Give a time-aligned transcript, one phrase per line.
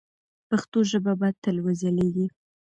[0.49, 2.27] پښتو ژبه به تل وځلیږي.